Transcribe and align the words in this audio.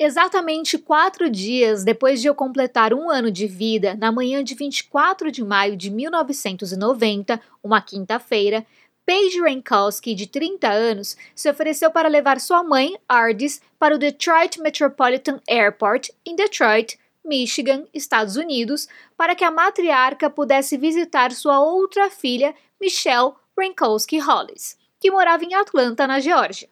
Exatamente 0.00 0.78
quatro 0.78 1.28
dias 1.28 1.82
depois 1.82 2.20
de 2.20 2.28
eu 2.28 2.34
completar 2.34 2.94
um 2.94 3.10
ano 3.10 3.32
de 3.32 3.48
vida, 3.48 3.96
na 3.96 4.12
manhã 4.12 4.44
de 4.44 4.54
24 4.54 5.28
de 5.32 5.42
maio 5.42 5.76
de 5.76 5.90
1990, 5.90 7.40
uma 7.64 7.82
quinta-feira, 7.82 8.64
Paige 9.04 9.40
Rankowski, 9.40 10.14
de 10.14 10.28
30 10.28 10.68
anos, 10.68 11.16
se 11.34 11.50
ofereceu 11.50 11.90
para 11.90 12.08
levar 12.08 12.38
sua 12.38 12.62
mãe, 12.62 12.96
Ardis, 13.08 13.60
para 13.76 13.96
o 13.96 13.98
Detroit 13.98 14.60
Metropolitan 14.60 15.40
Airport, 15.48 16.10
em 16.24 16.36
Detroit, 16.36 16.96
Michigan, 17.24 17.84
Estados 17.92 18.36
Unidos, 18.36 18.86
para 19.16 19.34
que 19.34 19.42
a 19.42 19.50
matriarca 19.50 20.30
pudesse 20.30 20.76
visitar 20.76 21.32
sua 21.32 21.58
outra 21.58 22.08
filha, 22.08 22.54
Michelle 22.80 23.32
Rankowski 23.58 24.20
Hollis, 24.20 24.78
que 25.00 25.10
morava 25.10 25.42
em 25.42 25.54
Atlanta, 25.54 26.06
na 26.06 26.20
Geórgia. 26.20 26.68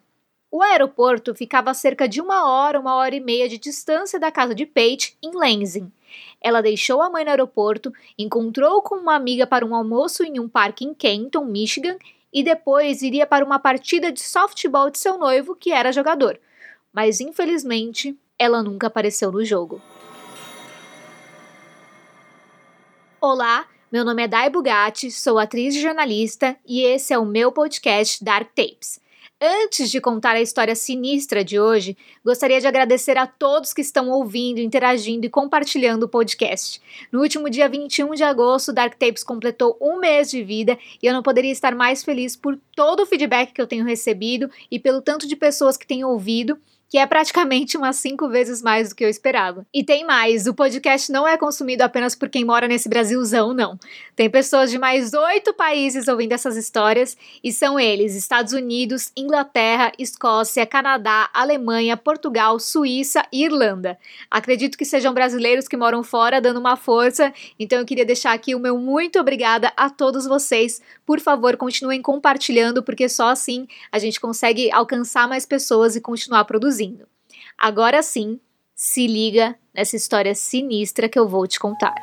O 0.57 0.63
aeroporto 0.63 1.35
ficava 1.35 1.71
a 1.71 1.75
cerca 1.75 2.09
de 2.09 2.19
uma 2.19 2.51
hora, 2.51 2.81
uma 2.81 2.95
hora 2.95 3.15
e 3.15 3.21
meia 3.21 3.47
de 3.47 3.59
distância 3.59 4.19
da 4.19 4.33
casa 4.33 4.55
de 4.55 4.65
Paige, 4.65 5.15
em 5.23 5.31
Lansing. 5.35 5.93
Ela 6.41 6.63
deixou 6.63 7.03
a 7.03 7.11
mãe 7.11 7.25
no 7.25 7.31
aeroporto, 7.31 7.93
encontrou 8.19 8.81
com 8.81 8.95
uma 8.95 9.15
amiga 9.15 9.47
para 9.47 9.67
um 9.67 9.75
almoço 9.75 10.25
em 10.25 10.41
um 10.41 10.49
parque 10.49 10.83
em 10.83 10.95
Kenton, 10.95 11.45
Michigan, 11.45 11.99
e 12.33 12.43
depois 12.43 13.03
iria 13.03 13.27
para 13.27 13.45
uma 13.45 13.59
partida 13.59 14.11
de 14.11 14.23
softball 14.23 14.89
de 14.89 14.97
seu 14.97 15.19
noivo, 15.19 15.55
que 15.55 15.73
era 15.73 15.93
jogador. 15.93 16.41
Mas 16.91 17.21
infelizmente, 17.21 18.19
ela 18.39 18.63
nunca 18.63 18.87
apareceu 18.87 19.31
no 19.31 19.45
jogo. 19.45 19.83
Olá, 23.21 23.67
meu 23.93 24.07
nome 24.07 24.23
é 24.23 24.27
Dai 24.27 24.49
Bugatti, 24.49 25.11
sou 25.11 25.39
atriz 25.39 25.75
e 25.75 25.83
jornalista 25.83 26.57
e 26.65 26.81
esse 26.81 27.13
é 27.13 27.19
o 27.19 27.27
meu 27.27 27.53
podcast 27.53 28.25
Dark 28.25 28.49
Tapes. 28.55 29.05
Antes 29.39 29.91
de 29.91 30.01
contar 30.01 30.35
a 30.35 30.41
história 30.41 30.75
sinistra 30.75 31.45
de 31.45 31.61
hoje, 31.61 31.95
gostaria 32.25 32.59
de 32.59 32.67
agradecer 32.67 33.19
a 33.19 33.27
todos 33.27 33.75
que 33.75 33.83
estão 33.83 34.09
ouvindo, 34.09 34.61
interagindo 34.61 35.27
e 35.27 35.31
compartilhando 35.31 36.05
o 36.05 36.09
podcast. 36.09 36.81
No 37.13 37.21
último 37.21 37.51
dia 37.51 37.69
21 37.69 38.15
de 38.15 38.25
agosto, 38.25 38.73
Dark 38.73 38.95
Tapes 38.95 39.23
completou 39.23 39.77
um 39.79 39.99
mês 40.01 40.31
de 40.31 40.43
vida 40.43 40.79
e 41.03 41.07
eu 41.07 41.13
não 41.13 41.23
poderia 41.23 41.53
estar 41.53 41.75
mais 41.75 42.03
feliz 42.03 42.35
por 42.35 42.59
todo 42.75 43.03
o 43.03 43.07
feedback 43.07 43.53
que 43.53 43.61
eu 43.61 43.67
tenho 43.67 43.85
recebido 43.85 44.51
e 44.71 44.79
pelo 44.79 45.03
tanto 45.03 45.29
de 45.29 45.37
pessoas 45.37 45.77
que 45.77 45.87
têm 45.87 46.03
ouvido 46.03 46.59
que 46.89 46.99
é 46.99 47.07
praticamente 47.07 47.77
umas 47.77 47.97
cinco 47.97 48.29
vezes 48.29 48.63
mais 48.63 48.91
do 48.91 48.95
que 48.95 49.05
eu 49.05 49.09
esperava. 49.09 49.67
E 49.75 49.83
tem 49.83 50.05
mais: 50.05 50.47
o 50.47 50.55
podcast 50.55 51.11
não 51.11 51.27
é 51.27 51.37
consumido 51.37 51.83
apenas 51.83 52.15
por 52.15 52.29
quem 52.29 52.45
mora 52.45 52.69
nesse 52.69 52.89
Brasilzão, 52.89 53.53
não. 53.53 53.79
Tem 54.15 54.31
pessoas 54.31 54.71
de 54.71 54.79
mais 54.79 55.13
oito 55.13 55.53
países 55.53 56.07
ouvindo 56.09 56.33
essas 56.33 56.57
histórias, 56.57 57.17
e 57.43 57.53
são 57.53 57.79
eles: 57.79 58.15
Estados 58.15 58.53
Unidos, 58.53 59.11
Inglaterra, 59.17 59.93
Escócia, 59.99 60.65
Canadá, 60.65 61.29
Alemanha, 61.35 61.97
Portugal, 61.97 62.59
Suíça 62.61 63.25
e 63.33 63.45
Irlanda. 63.45 63.99
Acredito 64.31 64.79
que 64.79 64.85
sejam 64.85 65.13
brasileiros 65.13 65.67
que 65.67 65.77
moram 65.77 66.03
fora 66.03 66.41
dando 66.41 66.61
uma 66.61 66.77
força, 66.77 67.33
então 67.59 67.79
eu 67.79 67.85
queria 67.85 68.05
deixar 68.05 68.33
aqui 68.33 68.55
o 68.55 68.61
meu 68.61 68.79
muito 68.79 69.19
obrigada 69.19 69.73
a 69.77 69.91
todos 69.91 70.25
vocês. 70.27 70.81
Por 71.05 71.21
favor, 71.21 71.57
continuem 71.57 72.01
compartilhando, 72.01 72.83
porque 72.83 73.09
só 73.09 73.29
assim 73.29 73.67
a 73.91 73.99
gente 73.99 74.21
consegue 74.21 74.71
alcançar 74.71 75.29
mais 75.29 75.45
pessoas 75.45 75.97
e 75.97 76.01
continuar 76.01 76.45
produzindo 76.45 76.76
produzindo. 76.77 77.09
Agora 77.57 78.03
sim, 78.03 78.39
se 78.75 79.07
liga 79.07 79.57
nessa 79.75 79.97
história 79.97 80.35
sinistra 80.35 81.09
que 81.09 81.19
eu 81.19 81.27
vou 81.27 81.47
te 81.47 81.59
contar. 81.59 81.95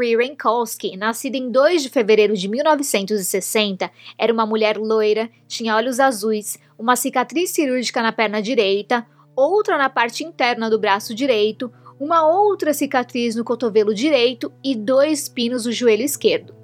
Marie 0.00 0.16
Rankowski, 0.16 0.96
nascida 0.96 1.36
em 1.36 1.50
2 1.50 1.82
de 1.82 1.90
fevereiro 1.90 2.34
de 2.34 2.48
1960, 2.48 3.90
era 4.16 4.32
uma 4.32 4.46
mulher 4.46 4.78
loira, 4.78 5.28
tinha 5.46 5.76
olhos 5.76 6.00
azuis, 6.00 6.58
uma 6.78 6.96
cicatriz 6.96 7.50
cirúrgica 7.50 8.00
na 8.00 8.10
perna 8.10 8.40
direita, 8.40 9.06
outra 9.36 9.76
na 9.76 9.90
parte 9.90 10.24
interna 10.24 10.70
do 10.70 10.78
braço 10.78 11.14
direito, 11.14 11.70
uma 12.00 12.26
outra 12.26 12.72
cicatriz 12.72 13.36
no 13.36 13.44
cotovelo 13.44 13.92
direito 13.92 14.50
e 14.64 14.74
dois 14.74 15.28
pinos 15.28 15.66
no 15.66 15.72
joelho 15.72 16.02
esquerdo. 16.02 16.54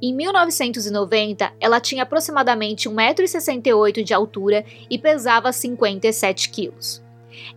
Em 0.00 0.14
1990, 0.14 1.52
ela 1.60 1.80
tinha 1.80 2.02
aproximadamente 2.02 2.88
1,68m 2.88 4.02
de 4.02 4.14
altura 4.14 4.64
e 4.88 4.96
pesava 4.96 5.52
57 5.52 6.48
quilos. 6.48 7.04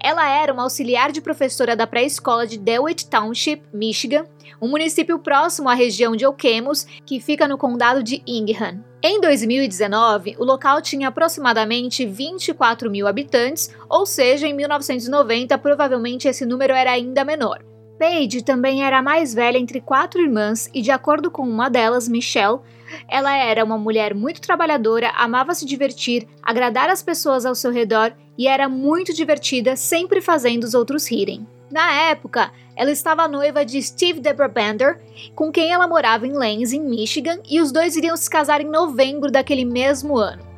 Ela 0.02 0.30
era 0.30 0.54
uma 0.54 0.64
auxiliar 0.64 1.12
de 1.12 1.22
professora 1.22 1.76
da 1.76 1.88
pré-escola 1.88 2.46
de 2.46 2.58
DeWitt 2.58 3.10
Township, 3.10 3.64
Michigan, 3.74 4.26
um 4.62 4.68
município 4.68 5.20
próximo 5.20 5.70
à 5.70 5.74
região 5.74 6.16
de 6.16 6.26
Okemos, 6.26 6.86
que 7.06 7.20
fica 7.20 7.48
no 7.48 7.58
condado 7.58 8.04
de 8.04 8.22
Ingham. 8.28 8.84
Em 9.02 9.22
2019, 9.22 10.36
o 10.38 10.44
local 10.44 10.82
tinha 10.82 11.08
aproximadamente 11.08 12.06
24 12.06 12.92
mil 12.92 13.08
habitantes, 13.08 13.74
ou 13.88 14.06
seja, 14.06 14.46
em 14.46 14.54
1990 14.54 15.58
provavelmente 15.58 16.28
esse 16.28 16.46
número 16.46 16.74
era 16.74 16.92
ainda 16.92 17.24
menor. 17.24 17.64
Paige 17.98 18.42
também 18.42 18.84
era 18.84 19.00
a 19.00 19.02
mais 19.02 19.34
velha 19.34 19.58
entre 19.58 19.82
quatro 19.82 20.22
irmãs 20.22 20.70
e, 20.74 20.82
de 20.82 20.90
acordo 20.90 21.30
com 21.30 21.44
uma 21.44 21.70
delas, 21.70 22.08
Michelle, 22.08 22.60
ela 23.08 23.36
era 23.36 23.64
uma 23.64 23.78
mulher 23.78 24.14
muito 24.14 24.42
trabalhadora, 24.42 25.12
amava 25.16 25.54
se 25.54 25.66
divertir, 25.66 26.28
agradar 26.42 26.90
as 26.90 27.02
pessoas 27.02 27.46
ao 27.46 27.56
seu 27.56 27.72
redor 27.72 28.14
e 28.38 28.48
era 28.48 28.68
muito 28.70 29.14
divertida, 29.14 29.76
sempre 29.76 30.22
fazendo 30.22 30.64
os 30.64 30.74
outros 30.74 31.10
rirem. 31.10 31.48
Na 31.72 31.92
época, 32.10 32.52
ela 32.76 32.92
estava 32.92 33.28
noiva 33.28 33.64
de 33.64 33.82
Steve 33.82 34.20
Debrabander, 34.20 35.00
com 35.36 35.52
quem 35.52 35.72
ela 35.72 35.88
morava 35.88 36.26
em 36.26 36.32
Lansing, 36.32 36.82
Michigan, 36.82 37.40
e 37.48 37.62
os 37.62 37.72
dois 37.72 37.96
iriam 37.96 38.18
se 38.18 38.30
casar 38.30 38.62
em 38.62 38.70
novembro 38.70 39.32
daquele 39.32 39.66
mesmo 39.66 40.18
ano. 40.18 40.50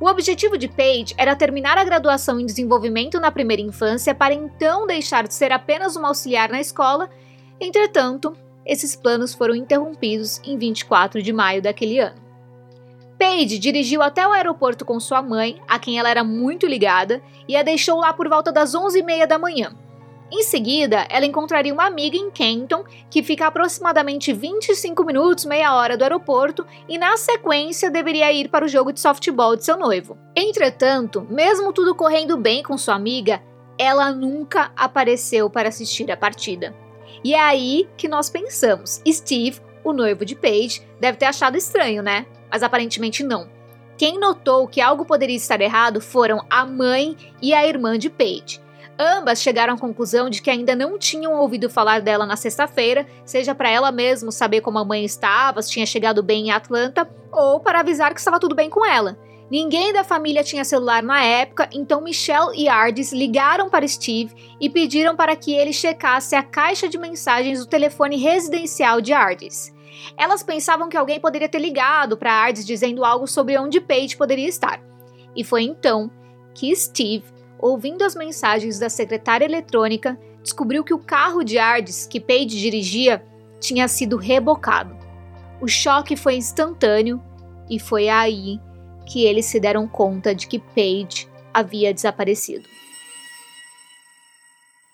O 0.00 0.08
objetivo 0.08 0.58
de 0.58 0.68
Paige 0.68 1.14
era 1.16 1.36
terminar 1.36 1.78
a 1.78 1.84
graduação 1.84 2.38
em 2.38 2.44
desenvolvimento 2.46 3.18
na 3.18 3.30
primeira 3.30 3.62
infância 3.62 4.14
para 4.14 4.34
então 4.34 4.86
deixar 4.86 5.26
de 5.26 5.34
ser 5.34 5.52
apenas 5.52 5.96
uma 5.96 6.08
auxiliar 6.08 6.50
na 6.50 6.60
escola. 6.60 7.08
Entretanto, 7.58 8.36
esses 8.66 8.96
planos 8.96 9.32
foram 9.32 9.54
interrompidos 9.54 10.40
em 10.44 10.58
24 10.58 11.22
de 11.22 11.32
maio 11.32 11.62
daquele 11.62 11.98
ano. 11.98 12.26
Paige 13.18 13.58
dirigiu 13.58 14.02
até 14.02 14.26
o 14.26 14.32
aeroporto 14.32 14.84
com 14.84 15.00
sua 15.00 15.22
mãe, 15.22 15.60
a 15.66 15.78
quem 15.78 15.98
ela 15.98 16.10
era 16.10 16.22
muito 16.22 16.66
ligada, 16.66 17.22
e 17.48 17.56
a 17.56 17.62
deixou 17.62 17.98
lá 17.98 18.12
por 18.12 18.28
volta 18.28 18.52
das 18.52 18.74
11h30 18.74 19.26
da 19.26 19.38
manhã. 19.38 19.74
Em 20.30 20.42
seguida, 20.42 21.06
ela 21.08 21.24
encontraria 21.24 21.72
uma 21.72 21.86
amiga 21.86 22.16
em 22.16 22.30
Kenton, 22.30 22.84
que 23.08 23.22
fica 23.22 23.44
a 23.44 23.48
aproximadamente 23.48 24.32
25 24.32 25.04
minutos, 25.04 25.44
meia 25.44 25.74
hora 25.74 25.96
do 25.96 26.02
aeroporto, 26.02 26.66
e 26.88 26.98
na 26.98 27.16
sequência 27.16 27.90
deveria 27.90 28.32
ir 28.32 28.48
para 28.48 28.64
o 28.64 28.68
jogo 28.68 28.92
de 28.92 29.00
softball 29.00 29.56
de 29.56 29.64
seu 29.64 29.78
noivo. 29.78 30.18
Entretanto, 30.34 31.24
mesmo 31.30 31.72
tudo 31.72 31.94
correndo 31.94 32.36
bem 32.36 32.62
com 32.62 32.76
sua 32.76 32.96
amiga, 32.96 33.40
ela 33.78 34.10
nunca 34.10 34.72
apareceu 34.76 35.48
para 35.48 35.68
assistir 35.68 36.10
a 36.10 36.16
partida. 36.16 36.74
E 37.26 37.34
é 37.34 37.40
aí 37.40 37.88
que 37.96 38.06
nós 38.06 38.30
pensamos: 38.30 39.02
Steve, 39.04 39.60
o 39.82 39.92
noivo 39.92 40.24
de 40.24 40.36
Paige, 40.36 40.86
deve 41.00 41.18
ter 41.18 41.24
achado 41.24 41.56
estranho, 41.56 42.00
né? 42.00 42.24
Mas 42.48 42.62
aparentemente 42.62 43.24
não. 43.24 43.48
Quem 43.98 44.16
notou 44.16 44.68
que 44.68 44.80
algo 44.80 45.04
poderia 45.04 45.34
estar 45.34 45.60
errado 45.60 46.00
foram 46.00 46.46
a 46.48 46.64
mãe 46.64 47.16
e 47.42 47.52
a 47.52 47.66
irmã 47.66 47.98
de 47.98 48.08
Paige. 48.08 48.60
Ambas 48.96 49.42
chegaram 49.42 49.74
à 49.74 49.76
conclusão 49.76 50.30
de 50.30 50.40
que 50.40 50.48
ainda 50.48 50.76
não 50.76 50.96
tinham 51.00 51.34
ouvido 51.34 51.68
falar 51.68 52.00
dela 52.00 52.26
na 52.26 52.36
sexta-feira, 52.36 53.04
seja 53.24 53.56
para 53.56 53.70
ela 53.70 53.90
mesma 53.90 54.30
saber 54.30 54.60
como 54.60 54.78
a 54.78 54.84
mãe 54.84 55.04
estava, 55.04 55.60
se 55.62 55.72
tinha 55.72 55.84
chegado 55.84 56.22
bem 56.22 56.46
em 56.46 56.50
Atlanta, 56.52 57.10
ou 57.32 57.58
para 57.58 57.80
avisar 57.80 58.14
que 58.14 58.20
estava 58.20 58.38
tudo 58.38 58.54
bem 58.54 58.70
com 58.70 58.86
ela. 58.86 59.18
Ninguém 59.50 59.92
da 59.92 60.02
família 60.02 60.42
tinha 60.42 60.64
celular 60.64 61.02
na 61.02 61.22
época, 61.22 61.68
então 61.72 62.02
Michelle 62.02 62.56
e 62.56 62.68
Ardis 62.68 63.12
ligaram 63.12 63.70
para 63.70 63.86
Steve 63.86 64.34
e 64.60 64.68
pediram 64.68 65.14
para 65.14 65.36
que 65.36 65.52
ele 65.52 65.72
checasse 65.72 66.34
a 66.34 66.42
caixa 66.42 66.88
de 66.88 66.98
mensagens 66.98 67.60
do 67.60 67.66
telefone 67.66 68.16
residencial 68.16 69.00
de 69.00 69.12
Ardis. 69.12 69.72
Elas 70.16 70.42
pensavam 70.42 70.88
que 70.88 70.96
alguém 70.96 71.20
poderia 71.20 71.48
ter 71.48 71.60
ligado 71.60 72.16
para 72.16 72.32
Ardis 72.32 72.66
dizendo 72.66 73.04
algo 73.04 73.26
sobre 73.26 73.56
onde 73.56 73.80
Paige 73.80 74.16
poderia 74.16 74.48
estar. 74.48 74.82
E 75.34 75.44
foi 75.44 75.62
então 75.62 76.10
que 76.54 76.74
Steve 76.74 77.36
ouvindo 77.58 78.02
as 78.02 78.14
mensagens 78.14 78.78
da 78.78 78.88
secretária 78.88 79.44
eletrônica, 79.44 80.18
descobriu 80.42 80.84
que 80.84 80.94
o 80.94 80.98
carro 80.98 81.42
de 81.42 81.58
Ardis 81.58 82.06
que 82.06 82.20
Paige 82.20 82.58
dirigia 82.58 83.24
tinha 83.60 83.88
sido 83.88 84.16
rebocado. 84.16 84.96
O 85.60 85.66
choque 85.66 86.16
foi 86.16 86.36
instantâneo 86.36 87.20
e 87.68 87.78
foi 87.78 88.08
aí 88.08 88.60
que 89.06 89.24
eles 89.24 89.46
se 89.46 89.58
deram 89.60 89.86
conta 89.88 90.34
de 90.34 90.46
que 90.46 90.58
Paige 90.58 91.28
havia 91.54 91.94
desaparecido. 91.94 92.68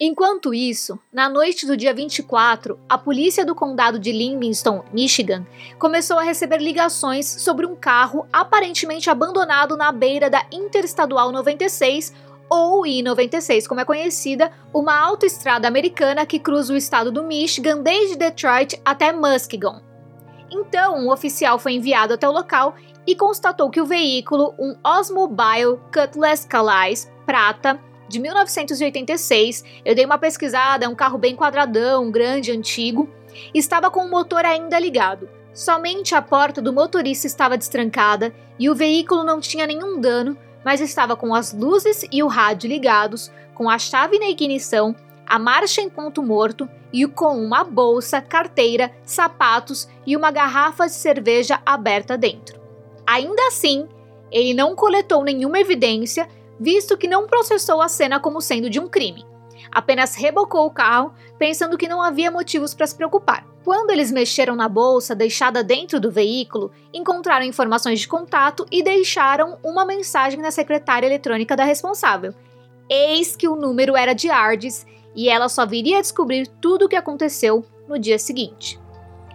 Enquanto 0.05 0.53
isso, 0.53 0.99
na 1.13 1.29
noite 1.29 1.65
do 1.65 1.77
dia 1.77 1.95
24, 1.95 2.77
a 2.89 2.99
polícia 2.99 3.45
do 3.45 3.55
condado 3.55 4.01
de 4.01 4.11
Livingston, 4.11 4.85
Michigan, 4.93 5.47
começou 5.79 6.19
a 6.19 6.25
receber 6.25 6.59
ligações 6.59 7.25
sobre 7.25 7.67
um 7.67 7.77
carro 7.77 8.27
aparentemente 8.33 9.09
abandonado 9.09 9.77
na 9.77 9.93
beira 9.93 10.29
da 10.29 10.45
Interestadual 10.51 11.31
96 11.31 12.13
ou 12.51 12.85
I-96, 12.85 13.69
como 13.69 13.81
é 13.81 13.85
conhecida, 13.85 14.51
uma 14.75 14.99
autoestrada 14.99 15.69
americana 15.69 16.27
que 16.27 16.41
cruza 16.41 16.75
o 16.75 16.77
estado 16.77 17.13
do 17.13 17.23
Michigan 17.23 17.81
desde 17.81 18.17
Detroit 18.17 18.79
até 18.85 19.13
Muskegon. 19.13 19.81
Então, 20.51 20.99
um 20.99 21.11
oficial 21.11 21.59
foi 21.59 21.75
enviado 21.75 22.13
até 22.13 22.29
o 22.29 22.33
local 22.33 22.75
e 23.07 23.15
constatou 23.17 23.71
que 23.71 23.81
o 23.81 23.87
veículo, 23.87 24.55
um 24.59 24.77
Osmobile 24.85 25.81
Cutlass 25.93 26.45
Calais 26.45 27.11
prata, 27.27 27.81
de 28.09 28.19
1986. 28.19 29.65
Eu 29.85 29.95
dei 29.95 30.05
uma 30.05 30.19
pesquisada, 30.19 30.85
é 30.85 30.89
um 30.89 30.95
carro 30.95 31.19
bem 31.19 31.35
quadradão, 31.35 32.11
grande, 32.11 32.53
antigo. 32.53 33.09
Estava 33.55 33.91
com 33.91 34.05
o 34.05 34.11
motor 34.11 34.45
ainda 34.45 34.79
ligado. 34.79 35.29
Somente 35.55 36.15
a 36.15 36.23
porta 36.23 36.61
do 36.63 36.73
motorista 36.73 37.27
estava 37.27 37.59
destrancada 37.59 38.35
e 38.59 38.71
o 38.71 38.75
veículo 38.75 39.25
não 39.25 39.41
tinha 39.41 39.67
nenhum 39.67 40.01
dano, 40.01 40.37
mas 40.65 40.81
estava 40.81 41.17
com 41.17 41.35
as 41.35 41.53
luzes 41.53 42.07
e 42.13 42.23
o 42.23 42.27
rádio 42.27 42.69
ligados, 42.69 43.31
com 43.55 43.69
a 43.69 43.79
chave 43.79 44.19
na 44.19 44.29
ignição, 44.29 44.95
a 45.27 45.39
marcha 45.39 45.81
em 45.81 45.91
ponto 45.91 46.23
morto 46.23 46.69
e 46.93 47.07
com 47.07 47.37
uma 47.37 47.65
bolsa, 47.65 48.21
carteira, 48.21 48.93
sapatos 49.05 49.89
e 50.07 50.17
uma 50.17 50.31
garrafa 50.31 50.87
de 50.87 50.93
cerveja 50.93 51.61
aberta 51.65 52.17
dentro. 52.17 52.62
Ainda 53.07 53.47
assim, 53.49 53.89
ele 54.31 54.55
não 54.55 54.75
coletou 54.75 55.23
nenhuma 55.23 55.61
evidência 55.61 56.29
visto 56.59 56.97
que 56.97 57.09
não 57.09 57.27
processou 57.27 57.83
a 57.83 57.89
cena 57.89 58.21
como 58.21 58.41
sendo 58.41 58.71
de 58.71 58.79
um 58.79 58.89
crime. 58.89 59.27
Apenas 59.71 60.15
rebocou 60.15 60.67
o 60.67 60.71
carro, 60.71 61.15
pensando 61.39 61.79
que 61.79 61.89
não 61.89 62.03
havia 62.03 62.31
motivos 62.31 62.75
para 62.75 62.87
se 62.87 62.95
preocupar. 62.95 63.47
Quando 63.65 63.91
eles 63.91 64.11
mexeram 64.11 64.57
na 64.57 64.69
bolsa 64.69 65.15
deixada 65.15 65.63
dentro 65.63 66.01
do 66.01 66.11
veículo, 66.11 66.73
encontraram 66.93 67.47
informações 67.47 68.01
de 68.01 68.09
contato 68.09 68.67
e 68.71 68.83
deixaram 68.83 69.59
uma 69.63 69.85
mensagem 69.85 70.41
na 70.41 70.51
secretária 70.51 71.07
eletrônica 71.07 71.57
da 71.57 71.65
responsável. 71.65 72.35
Eis 72.89 73.37
que 73.37 73.49
o 73.49 73.57
número 73.57 73.97
era 73.97 74.13
de 74.13 74.29
Ardes 74.29 74.85
e 75.15 75.29
ela 75.29 75.49
só 75.49 75.65
viria 75.65 75.99
a 75.99 76.03
descobrir 76.03 76.47
tudo 76.61 76.87
o 76.87 76.89
que 76.89 76.97
aconteceu 76.97 77.65
no 77.89 77.99
dia 77.99 78.19
seguinte. 78.19 78.81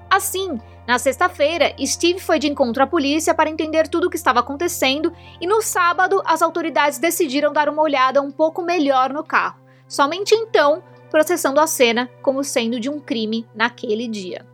Assim, 0.10 0.60
na 0.88 0.98
sexta-feira, 0.98 1.76
Steve 1.86 2.18
foi 2.22 2.40
de 2.40 2.48
encontro 2.48 2.82
à 2.82 2.88
polícia 2.88 3.34
para 3.34 3.50
entender 3.50 3.90
tudo 3.90 4.08
o 4.08 4.10
que 4.10 4.16
estava 4.16 4.40
acontecendo 4.40 5.12
e 5.42 5.46
no 5.46 5.62
sábado 5.62 6.24
as 6.26 6.42
autoridades 6.42 6.98
decidiram 6.98 7.52
dar 7.52 7.68
uma 7.68 7.82
olhada 7.82 8.22
um 8.22 8.32
pouco 8.32 8.62
melhor 8.62 9.12
no 9.12 9.22
carro. 9.22 9.60
Somente 9.86 10.34
então, 10.34 10.82
processando 11.12 11.60
a 11.60 11.68
cena 11.68 12.10
como 12.22 12.42
sendo 12.42 12.80
de 12.80 12.90
um 12.90 13.02
crime 13.02 13.46
naquele 13.54 14.08
dia. 14.08 14.46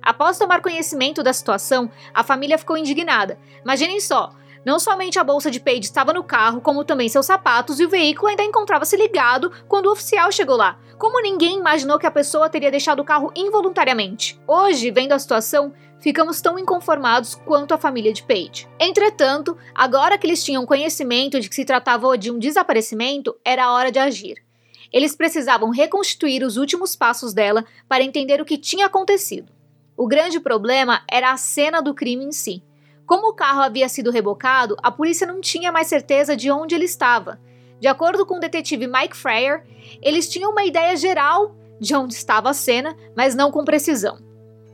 Após 0.00 0.38
tomar 0.38 0.62
conhecimento 0.62 1.22
da 1.22 1.32
situação, 1.32 1.90
a 2.14 2.24
família 2.24 2.56
ficou 2.56 2.78
indignada. 2.78 3.38
Imaginem 3.62 4.00
só, 4.00 4.32
não 4.64 4.78
somente 4.78 5.18
a 5.18 5.24
bolsa 5.24 5.50
de 5.50 5.58
Paige 5.58 5.80
estava 5.80 6.12
no 6.12 6.22
carro, 6.22 6.60
como 6.60 6.84
também 6.84 7.08
seus 7.08 7.26
sapatos 7.26 7.80
e 7.80 7.84
o 7.84 7.88
veículo 7.88 8.28
ainda 8.28 8.44
encontrava-se 8.44 8.96
ligado 8.96 9.50
quando 9.66 9.86
o 9.86 9.92
oficial 9.92 10.30
chegou 10.30 10.56
lá. 10.56 10.78
Como 10.98 11.20
ninguém 11.20 11.58
imaginou 11.58 11.98
que 11.98 12.06
a 12.06 12.10
pessoa 12.10 12.48
teria 12.48 12.70
deixado 12.70 13.00
o 13.00 13.04
carro 13.04 13.32
involuntariamente? 13.34 14.40
Hoje, 14.46 14.90
vendo 14.92 15.12
a 15.12 15.18
situação, 15.18 15.72
ficamos 15.98 16.40
tão 16.40 16.58
inconformados 16.58 17.34
quanto 17.34 17.74
a 17.74 17.78
família 17.78 18.12
de 18.12 18.22
Paige. 18.22 18.68
Entretanto, 18.78 19.56
agora 19.74 20.16
que 20.16 20.26
eles 20.26 20.44
tinham 20.44 20.64
conhecimento 20.64 21.40
de 21.40 21.48
que 21.48 21.54
se 21.54 21.64
tratava 21.64 22.16
de 22.16 22.30
um 22.30 22.38
desaparecimento, 22.38 23.36
era 23.44 23.64
a 23.64 23.72
hora 23.72 23.90
de 23.90 23.98
agir. 23.98 24.44
Eles 24.92 25.16
precisavam 25.16 25.70
reconstituir 25.70 26.44
os 26.44 26.56
últimos 26.56 26.94
passos 26.94 27.32
dela 27.32 27.64
para 27.88 28.04
entender 28.04 28.40
o 28.40 28.44
que 28.44 28.58
tinha 28.58 28.86
acontecido. 28.86 29.50
O 29.96 30.06
grande 30.06 30.38
problema 30.38 31.02
era 31.10 31.32
a 31.32 31.36
cena 31.36 31.80
do 31.80 31.94
crime 31.94 32.24
em 32.24 32.32
si. 32.32 32.62
Como 33.06 33.28
o 33.28 33.34
carro 33.34 33.62
havia 33.62 33.88
sido 33.88 34.10
rebocado, 34.10 34.76
a 34.82 34.90
polícia 34.90 35.26
não 35.26 35.40
tinha 35.40 35.72
mais 35.72 35.86
certeza 35.86 36.36
de 36.36 36.50
onde 36.50 36.74
ele 36.74 36.84
estava. 36.84 37.40
De 37.80 37.88
acordo 37.88 38.24
com 38.24 38.36
o 38.36 38.40
detetive 38.40 38.86
Mike 38.86 39.16
Fryer, 39.16 39.64
eles 40.00 40.28
tinham 40.28 40.52
uma 40.52 40.64
ideia 40.64 40.96
geral 40.96 41.56
de 41.80 41.94
onde 41.96 42.14
estava 42.14 42.50
a 42.50 42.54
cena, 42.54 42.96
mas 43.16 43.34
não 43.34 43.50
com 43.50 43.64
precisão. 43.64 44.18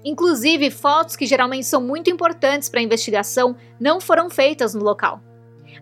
Inclusive, 0.04 0.70
fotos 0.70 1.16
que 1.16 1.26
geralmente 1.26 1.66
são 1.66 1.80
muito 1.80 2.10
importantes 2.10 2.68
para 2.68 2.80
a 2.80 2.82
investigação 2.82 3.56
não 3.80 4.00
foram 4.00 4.28
feitas 4.28 4.74
no 4.74 4.84
local. 4.84 5.20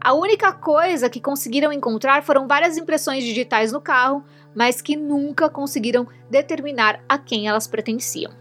A 0.01 0.13
única 0.13 0.53
coisa 0.53 1.11
que 1.11 1.21
conseguiram 1.21 1.73
encontrar 1.73 2.23
foram 2.23 2.47
várias 2.47 2.77
impressões 2.77 3.25
digitais 3.25 3.73
no 3.73 3.81
carro, 3.81 4.25
mas 4.55 4.81
que 4.81 4.97
nunca 4.97 5.51
conseguiram 5.51 6.07
determinar 6.31 7.03
a 7.09 7.19
quem 7.19 7.49
elas 7.49 7.67
pertenciam. 7.67 8.33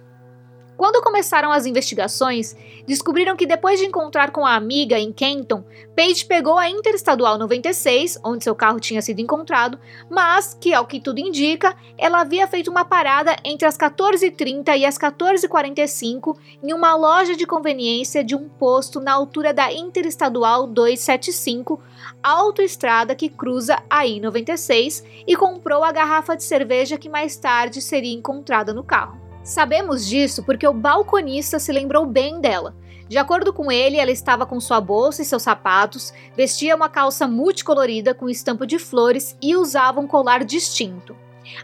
Quando 0.77 1.01
começaram 1.01 1.51
as 1.51 1.66
investigações, 1.66 2.56
descobriram 2.86 3.38
que 3.38 3.45
depois 3.45 3.80
de 3.80 3.86
encontrar 3.86 4.31
com 4.31 4.45
a 4.45 4.56
amiga 4.56 5.00
em 5.00 5.12
Kenton, 5.12 5.63
Paige 5.95 6.25
pegou 6.25 6.57
a 6.57 6.69
Interestadual 6.69 7.38
96, 7.38 8.19
onde 8.24 8.44
seu 8.44 8.54
carro 8.54 8.80
tinha 8.80 9.01
sido 9.01 9.19
encontrado, 9.19 9.80
mas 10.10 10.57
que, 10.60 10.74
ao 10.74 10.86
que 10.86 11.00
tudo 11.00 11.19
indica, 11.19 11.75
ela 11.98 12.19
havia 12.19 12.45
feito 12.45 12.69
uma 12.69 12.83
parada 12.83 13.38
entre 13.45 13.66
as 13.66 13.77
14h30 13.77 14.77
e 14.77 14.86
as 14.86 14.98
14h45 14.98 16.38
em 16.62 16.74
uma 16.74 16.94
loja 16.95 17.38
de 17.38 17.45
conveniência 17.45 18.22
de 18.22 18.36
um 18.36 18.50
posto 18.50 19.00
na 19.00 19.13
altura 19.13 19.54
da 19.54 19.72
Interestadual 19.72 20.68
275, 20.68 21.81
autoestrada 22.22 23.16
que 23.16 23.30
cruza 23.30 23.81
a 23.89 24.06
I-96, 24.06 25.06
e 25.25 25.38
comprou 25.38 25.86
a 25.86 25.92
garrafa 25.94 26.36
de 26.36 26.44
cerveja 26.44 26.98
que 26.98 27.07
mais 27.07 27.38
tarde 27.38 27.81
seria 27.81 28.13
encontrada 28.13 28.74
no 28.74 28.83
carro. 28.83 29.25
Sabemos 29.45 30.07
disso 30.07 30.44
porque 30.44 30.68
o 30.68 30.74
balconista 30.74 31.59
se 31.59 31.71
lembrou 31.71 32.03
bem 32.03 32.42
dela. 32.42 32.75
De 33.07 33.19
acordo 33.19 33.53
com 33.53 33.71
ele, 33.71 33.97
ela 33.97 34.09
estava 34.09 34.44
com 34.44 34.59
sua 34.59 34.81
bolsa 34.81 35.21
e 35.21 35.25
seus 35.25 35.44
sapatos, 35.44 36.12
vestia 36.36 36.75
uma 36.75 36.89
calça 36.89 37.27
multicolorida 37.27 38.15
com 38.15 38.27
estampa 38.27 38.65
de 38.65 38.80
flores 38.80 39.38
e 39.39 39.56
usava 39.56 40.00
um 40.00 40.07
colar 40.07 40.44
distinto. 40.44 41.15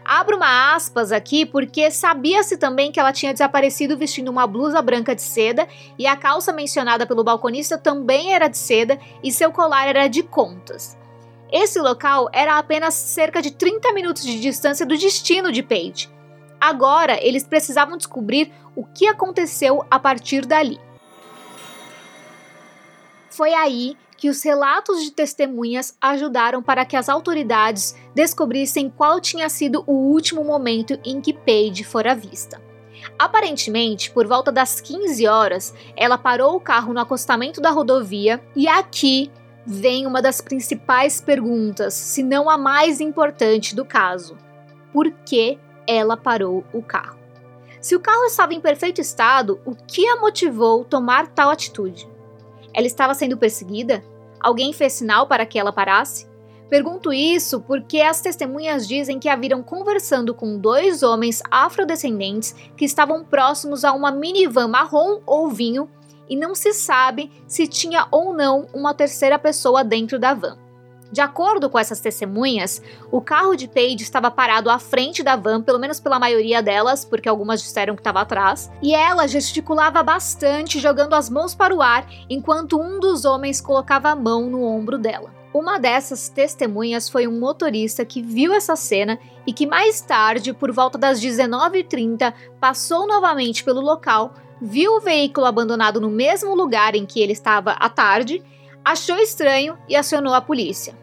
Abro 0.04 0.36
uma 0.36 0.76
aspas 0.76 1.10
aqui 1.10 1.44
porque 1.44 1.90
sabia-se 1.90 2.56
também 2.56 2.92
que 2.92 3.00
ela 3.00 3.12
tinha 3.12 3.32
desaparecido 3.32 3.98
vestindo 3.98 4.28
uma 4.28 4.46
blusa 4.46 4.80
branca 4.80 5.12
de 5.12 5.22
seda 5.22 5.66
e 5.98 6.06
a 6.06 6.16
calça 6.16 6.52
mencionada 6.52 7.04
pelo 7.04 7.24
balconista 7.24 7.76
também 7.76 8.32
era 8.32 8.46
de 8.46 8.58
seda 8.58 8.96
e 9.24 9.32
seu 9.32 9.50
colar 9.50 9.88
era 9.88 10.06
de 10.06 10.22
contas. 10.22 10.96
Esse 11.50 11.80
local 11.80 12.30
era 12.32 12.58
apenas 12.58 12.94
cerca 12.94 13.42
de 13.42 13.50
30 13.50 13.92
minutos 13.92 14.22
de 14.22 14.38
distância 14.38 14.86
do 14.86 14.96
destino 14.96 15.50
de 15.50 15.64
Paige. 15.64 16.08
Agora 16.62 17.18
eles 17.20 17.42
precisavam 17.42 17.96
descobrir 17.96 18.52
o 18.76 18.84
que 18.84 19.08
aconteceu 19.08 19.84
a 19.90 19.98
partir 19.98 20.46
dali. 20.46 20.78
Foi 23.28 23.52
aí 23.52 23.96
que 24.16 24.28
os 24.28 24.40
relatos 24.44 25.02
de 25.02 25.10
testemunhas 25.10 25.96
ajudaram 26.00 26.62
para 26.62 26.84
que 26.84 26.96
as 26.96 27.08
autoridades 27.08 27.96
descobrissem 28.14 28.88
qual 28.88 29.20
tinha 29.20 29.48
sido 29.48 29.82
o 29.88 29.92
último 29.92 30.44
momento 30.44 30.96
em 31.04 31.20
que 31.20 31.32
Paige 31.32 31.82
fora 31.82 32.14
vista. 32.14 32.62
Aparentemente, 33.18 34.12
por 34.12 34.28
volta 34.28 34.52
das 34.52 34.80
15 34.80 35.26
horas, 35.26 35.74
ela 35.96 36.16
parou 36.16 36.54
o 36.54 36.60
carro 36.60 36.94
no 36.94 37.00
acostamento 37.00 37.60
da 37.60 37.70
rodovia 37.70 38.40
e 38.54 38.68
aqui 38.68 39.32
vem 39.66 40.06
uma 40.06 40.22
das 40.22 40.40
principais 40.40 41.20
perguntas, 41.20 41.92
se 41.94 42.22
não 42.22 42.48
a 42.48 42.56
mais 42.56 43.00
importante 43.00 43.74
do 43.74 43.84
caso. 43.84 44.38
Por 44.92 45.10
que 45.26 45.58
ela 45.86 46.16
parou 46.16 46.64
o 46.72 46.82
carro. 46.82 47.18
Se 47.80 47.96
o 47.96 48.00
carro 48.00 48.24
estava 48.24 48.54
em 48.54 48.60
perfeito 48.60 49.00
estado, 49.00 49.60
o 49.64 49.74
que 49.74 50.06
a 50.06 50.20
motivou 50.20 50.84
tomar 50.84 51.26
tal 51.28 51.50
atitude? 51.50 52.08
Ela 52.72 52.86
estava 52.86 53.12
sendo 53.12 53.36
perseguida? 53.36 54.04
Alguém 54.40 54.72
fez 54.72 54.92
sinal 54.92 55.26
para 55.26 55.44
que 55.44 55.58
ela 55.58 55.72
parasse? 55.72 56.30
Pergunto 56.72 57.12
isso 57.12 57.60
porque 57.60 58.00
as 58.00 58.20
testemunhas 58.20 58.88
dizem 58.88 59.18
que 59.18 59.28
a 59.28 59.36
viram 59.36 59.62
conversando 59.62 60.34
com 60.34 60.58
dois 60.58 61.02
homens 61.02 61.42
afrodescendentes 61.50 62.54
que 62.76 62.84
estavam 62.84 63.24
próximos 63.24 63.84
a 63.84 63.92
uma 63.92 64.10
minivan 64.10 64.68
marrom 64.68 65.20
ou 65.26 65.50
vinho 65.50 65.86
e 66.30 66.34
não 66.34 66.54
se 66.54 66.72
sabe 66.72 67.30
se 67.46 67.66
tinha 67.66 68.06
ou 68.10 68.32
não 68.32 68.66
uma 68.72 68.94
terceira 68.94 69.38
pessoa 69.38 69.84
dentro 69.84 70.18
da 70.18 70.32
van. 70.32 70.61
De 71.12 71.20
acordo 71.20 71.68
com 71.68 71.78
essas 71.78 72.00
testemunhas, 72.00 72.80
o 73.10 73.20
carro 73.20 73.54
de 73.54 73.68
Paige 73.68 74.02
estava 74.02 74.30
parado 74.30 74.70
à 74.70 74.78
frente 74.78 75.22
da 75.22 75.36
van, 75.36 75.60
pelo 75.60 75.78
menos 75.78 76.00
pela 76.00 76.18
maioria 76.18 76.62
delas, 76.62 77.04
porque 77.04 77.28
algumas 77.28 77.60
disseram 77.60 77.94
que 77.94 78.00
estava 78.00 78.22
atrás, 78.22 78.72
e 78.80 78.94
ela 78.94 79.28
gesticulava 79.28 80.02
bastante, 80.02 80.80
jogando 80.80 81.12
as 81.12 81.28
mãos 81.28 81.54
para 81.54 81.74
o 81.74 81.82
ar, 81.82 82.08
enquanto 82.30 82.80
um 82.80 82.98
dos 82.98 83.26
homens 83.26 83.60
colocava 83.60 84.08
a 84.08 84.16
mão 84.16 84.48
no 84.48 84.64
ombro 84.64 84.96
dela. 84.96 85.30
Uma 85.52 85.78
dessas 85.78 86.30
testemunhas 86.30 87.10
foi 87.10 87.28
um 87.28 87.38
motorista 87.38 88.06
que 88.06 88.22
viu 88.22 88.54
essa 88.54 88.74
cena 88.74 89.18
e 89.46 89.52
que 89.52 89.66
mais 89.66 90.00
tarde, 90.00 90.54
por 90.54 90.72
volta 90.72 90.96
das 90.96 91.20
19h30, 91.20 92.32
passou 92.58 93.06
novamente 93.06 93.62
pelo 93.62 93.82
local, 93.82 94.32
viu 94.62 94.96
o 94.96 95.00
veículo 95.00 95.44
abandonado 95.44 96.00
no 96.00 96.08
mesmo 96.08 96.54
lugar 96.54 96.94
em 96.94 97.04
que 97.04 97.20
ele 97.20 97.32
estava 97.32 97.72
à 97.72 97.90
tarde, 97.90 98.42
achou 98.84 99.18
estranho 99.18 99.78
e 99.88 99.96
acionou 99.96 100.34
a 100.34 100.40
polícia. 100.40 100.96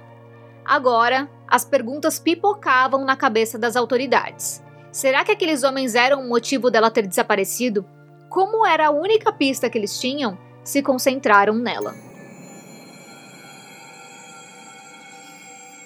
Agora, 0.66 1.30
as 1.48 1.66
perguntas 1.66 2.20
pipocavam 2.20 3.04
na 3.04 3.16
cabeça 3.16 3.58
das 3.58 3.76
autoridades. 3.76 4.64
Será 4.92 5.24
que 5.24 5.32
aqueles 5.32 5.64
homens 5.64 5.96
eram 5.96 6.22
o 6.22 6.30
motivo 6.30 6.70
dela 6.70 6.92
ter 6.92 7.08
desaparecido? 7.08 7.86
Como 8.30 8.66
era 8.66 8.88
a 8.88 8.92
única 8.92 9.32
pista 9.32 9.70
que 9.70 9.78
eles 9.78 10.00
tinham, 10.00 10.38
se 10.64 10.82
concentraram 10.82 11.56
nela. 11.56 11.96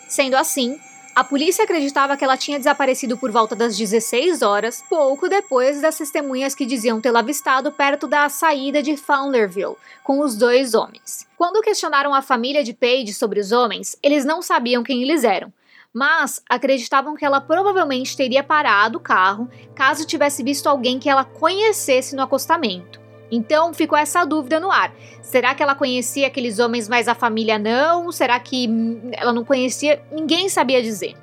Sendo 0.08 0.36
assim, 0.36 0.80
a 1.15 1.24
polícia 1.24 1.63
acreditava 1.63 2.17
que 2.17 2.24
ela 2.24 2.36
tinha 2.36 2.58
desaparecido 2.58 3.15
por 3.15 3.29
volta 3.29 3.55
das 3.55 3.77
16 3.77 4.41
horas, 4.41 4.84
pouco 4.89 5.29
depois 5.29 5.79
das 5.79 5.98
testemunhas 5.98 6.55
que 6.55 6.65
diziam 6.65 7.00
tê-la 7.00 7.20
avistado 7.20 7.72
perto 7.72 8.08
da 8.08 8.27
saída 8.29 8.82
de 8.82 8.98
Fowlerville, 8.98 9.75
com 10.03 10.20
os 10.20 10.36
dois 10.36 10.74
homens. 10.74 11.27
Quando 11.38 11.62
questionaram 11.62 12.15
a 12.15 12.22
família 12.24 12.63
de 12.63 12.74
Paige 12.74 13.13
sobre 13.13 13.39
os 13.39 13.51
homens, 13.51 13.96
eles 14.01 14.25
não 14.25 14.41
sabiam 14.41 14.82
quem 14.82 15.03
eles 15.03 15.24
eram, 15.24 15.53
mas 15.93 16.41
acreditavam 16.50 17.15
que 17.15 17.24
ela 17.24 17.39
provavelmente 17.39 18.17
teria 18.17 18.43
parado 18.43 18.98
o 18.98 19.01
carro 19.01 19.48
caso 19.75 20.08
tivesse 20.08 20.41
visto 20.41 20.67
alguém 20.67 20.98
que 20.98 21.10
ela 21.10 21.24
conhecesse 21.24 22.15
no 22.15 22.24
acostamento. 22.24 23.02
Então 23.36 23.74
ficou 23.74 23.98
essa 23.98 24.24
dúvida 24.24 24.60
no 24.60 24.72
ar. 24.72 24.94
Será 25.24 25.56
que 25.56 25.63
ela 25.63 25.74
conhecia 25.74 26.28
aqueles 26.28 26.60
homens, 26.60 26.88
mas 26.88 27.08
a 27.08 27.16
família 27.16 27.58
não? 27.58 28.12
Será 28.12 28.40
que 28.40 28.70
ela 29.13 29.34
não 29.34 29.44
conhecia? 29.44 30.04
Ninguém 30.12 30.48
sabia 30.48 30.84
dizer. 30.84 31.16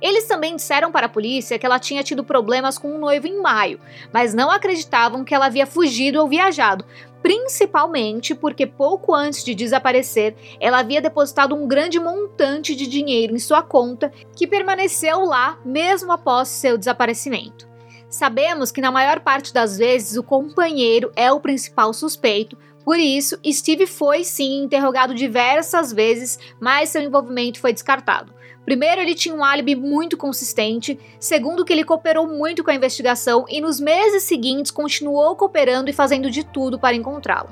Eles 0.00 0.26
também 0.26 0.56
disseram 0.56 0.90
para 0.90 1.06
a 1.06 1.10
polícia 1.10 1.58
que 1.58 1.66
ela 1.66 1.78
tinha 1.78 2.02
tido 2.02 2.24
problemas 2.24 2.78
com 2.78 2.94
um 2.94 2.98
noivo 2.98 3.26
em 3.26 3.42
maio, 3.42 3.78
mas 4.10 4.32
não 4.32 4.50
acreditavam 4.50 5.24
que 5.24 5.34
ela 5.34 5.44
havia 5.44 5.66
fugido 5.66 6.20
ou 6.20 6.28
viajado, 6.28 6.86
principalmente 7.20 8.34
porque 8.34 8.64
pouco 8.64 9.14
antes 9.14 9.44
de 9.44 9.54
desaparecer, 9.54 10.36
ela 10.58 10.78
havia 10.78 11.02
depositado 11.02 11.54
um 11.54 11.68
grande 11.68 12.00
montante 12.00 12.74
de 12.74 12.86
dinheiro 12.86 13.34
em 13.34 13.38
sua 13.38 13.60
conta 13.60 14.10
que 14.34 14.46
permaneceu 14.46 15.26
lá 15.26 15.58
mesmo 15.62 16.12
após 16.12 16.48
seu 16.48 16.78
desaparecimento. 16.78 17.67
Sabemos 18.08 18.72
que 18.72 18.80
na 18.80 18.90
maior 18.90 19.20
parte 19.20 19.52
das 19.52 19.76
vezes 19.76 20.16
o 20.16 20.22
companheiro 20.22 21.12
é 21.14 21.30
o 21.30 21.40
principal 21.40 21.92
suspeito, 21.92 22.56
por 22.84 22.98
isso 22.98 23.38
Steve 23.52 23.86
foi 23.86 24.24
sim 24.24 24.62
interrogado 24.62 25.14
diversas 25.14 25.92
vezes, 25.92 26.38
mas 26.58 26.88
seu 26.88 27.02
envolvimento 27.02 27.60
foi 27.60 27.72
descartado. 27.72 28.32
Primeiro, 28.64 29.00
ele 29.00 29.14
tinha 29.14 29.34
um 29.34 29.44
álibi 29.44 29.74
muito 29.74 30.16
consistente, 30.16 30.98
segundo, 31.18 31.64
que 31.64 31.72
ele 31.72 31.84
cooperou 31.84 32.26
muito 32.26 32.62
com 32.62 32.70
a 32.70 32.74
investigação 32.74 33.44
e 33.48 33.60
nos 33.60 33.80
meses 33.80 34.22
seguintes 34.24 34.70
continuou 34.70 35.36
cooperando 35.36 35.88
e 35.88 35.92
fazendo 35.94 36.30
de 36.30 36.44
tudo 36.44 36.78
para 36.78 36.96
encontrá-lo. 36.96 37.48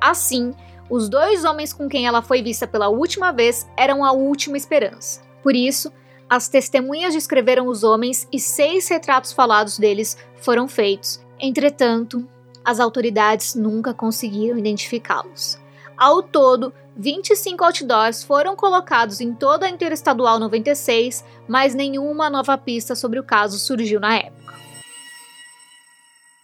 Assim, 0.00 0.54
os 0.88 1.08
dois 1.08 1.44
homens 1.44 1.72
com 1.72 1.88
quem 1.88 2.06
ela 2.06 2.20
foi 2.22 2.42
vista 2.42 2.66
pela 2.66 2.88
última 2.88 3.32
vez 3.32 3.66
eram 3.76 4.04
a 4.04 4.12
última 4.12 4.56
esperança. 4.56 5.22
Por 5.42 5.54
isso, 5.54 5.92
as 6.30 6.48
testemunhas 6.48 7.12
descreveram 7.12 7.66
os 7.66 7.82
homens 7.82 8.28
e 8.32 8.38
seis 8.38 8.88
retratos 8.88 9.32
falados 9.32 9.76
deles 9.76 10.16
foram 10.36 10.68
feitos. 10.68 11.20
Entretanto, 11.40 12.24
as 12.64 12.78
autoridades 12.78 13.56
nunca 13.56 13.92
conseguiram 13.92 14.56
identificá-los. 14.56 15.58
Ao 15.98 16.22
todo, 16.22 16.72
25 16.96 17.64
outdoors 17.64 18.22
foram 18.22 18.54
colocados 18.54 19.20
em 19.20 19.34
toda 19.34 19.66
a 19.66 19.68
Interestadual 19.68 20.38
96, 20.38 21.24
mas 21.48 21.74
nenhuma 21.74 22.30
nova 22.30 22.56
pista 22.56 22.94
sobre 22.94 23.18
o 23.18 23.24
caso 23.24 23.58
surgiu 23.58 23.98
na 23.98 24.16
época. 24.16 24.54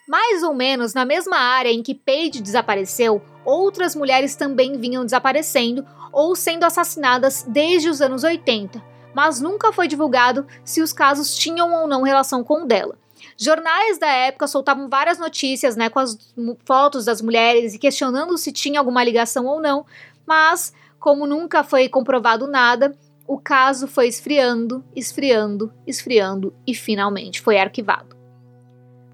Mais 0.09 0.43
ou 0.43 0.53
menos 0.53 0.95
na 0.95 1.05
mesma 1.05 1.37
área 1.37 1.71
em 1.71 1.83
que 1.83 1.95
Paige 1.95 2.43
desapareceu, 2.43 3.23
outras 3.45 3.95
mulheres 3.95 4.35
também 4.35 4.79
vinham 4.79 5.05
desaparecendo 5.05 5.87
ou 6.13 6.35
sendo 6.35 6.65
assassinadas 6.65 7.45
desde 7.49 7.89
os 7.89 8.01
anos 8.01 8.25
80 8.25 8.96
mas 9.17 9.41
nunca 9.41 9.73
foi 9.73 9.89
divulgado 9.89 10.47
se 10.63 10.83
os 10.83 10.93
casos 10.93 11.35
tinham 11.35 11.73
ou 11.73 11.89
não 11.89 12.03
relação 12.03 12.45
com 12.45 12.65
o 12.65 12.67
dela. 12.67 12.99
Jornais 13.35 13.97
da 13.97 14.09
época 14.09 14.47
soltavam 14.47 14.91
várias 14.91 15.19
notícias 15.19 15.75
né, 15.75 15.89
com 15.89 15.99
as 15.99 16.19
fotos 16.67 17.07
das 17.07 17.23
mulheres 17.23 17.73
e 17.73 17.79
questionando 17.79 18.37
se 18.37 18.53
tinha 18.53 18.79
alguma 18.79 19.03
ligação 19.03 19.47
ou 19.47 19.59
não, 19.59 19.87
mas, 20.27 20.75
como 21.01 21.27
nunca 21.27 21.65
foi 21.65 21.89
comprovado 21.89 22.47
nada, 22.47 22.95
o 23.27 23.39
caso 23.39 23.89
foi 23.89 24.07
esfriando, 24.07 24.85
esfriando, 24.95 25.73
esfriando 25.87 26.55
e 26.67 26.75
finalmente 26.75 27.41
foi 27.41 27.59
arquivado. 27.59 28.15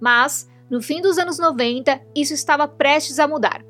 Mas, 0.00 0.50
no 0.68 0.82
fim 0.82 1.00
dos 1.00 1.16
anos 1.16 1.38
90, 1.38 2.00
isso 2.12 2.34
estava 2.34 2.66
prestes 2.66 3.20
a 3.20 3.28
mudar. 3.28 3.62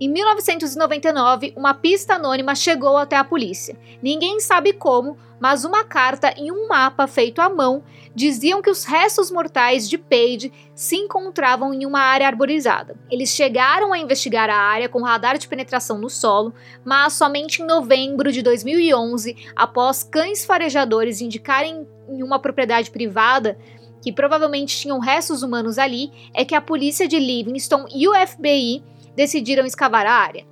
Em 0.00 0.08
1999, 0.08 1.52
uma 1.54 1.74
pista 1.74 2.14
anônima 2.14 2.54
chegou 2.54 2.96
até 2.96 3.16
a 3.16 3.24
polícia. 3.24 3.76
Ninguém 4.02 4.40
sabe 4.40 4.72
como, 4.72 5.18
mas 5.38 5.62
uma 5.62 5.84
carta 5.84 6.32
e 6.38 6.50
um 6.50 6.68
mapa 6.68 7.06
feito 7.06 7.38
à 7.38 7.50
mão 7.50 7.82
diziam 8.14 8.62
que 8.62 8.70
os 8.70 8.84
restos 8.84 9.30
mortais 9.30 9.86
de 9.86 9.98
Paige 9.98 10.50
se 10.74 10.96
encontravam 10.96 11.74
em 11.74 11.84
uma 11.84 12.00
área 12.00 12.26
arborizada. 12.26 12.96
Eles 13.10 13.28
chegaram 13.28 13.92
a 13.92 13.98
investigar 13.98 14.48
a 14.48 14.56
área 14.56 14.88
com 14.88 15.02
radar 15.02 15.36
de 15.36 15.46
penetração 15.46 15.98
no 15.98 16.08
solo, 16.08 16.54
mas 16.82 17.12
somente 17.12 17.60
em 17.60 17.66
novembro 17.66 18.32
de 18.32 18.40
2011, 18.40 19.36
após 19.54 20.02
cães 20.02 20.46
farejadores 20.46 21.20
indicarem 21.20 21.86
em 22.08 22.22
uma 22.22 22.38
propriedade 22.38 22.90
privada 22.90 23.58
que 24.02 24.10
provavelmente 24.10 24.78
tinham 24.78 24.98
restos 24.98 25.42
humanos 25.42 25.78
ali, 25.78 26.10
é 26.32 26.42
que 26.42 26.54
a 26.54 26.60
polícia 26.60 27.06
de 27.06 27.18
Livingston 27.18 27.84
e 27.94 28.08
o 28.08 28.14
FBI 28.14 28.82
decidiram 29.14 29.66
escavar 29.66 30.06
a 30.06 30.12
área. 30.12 30.46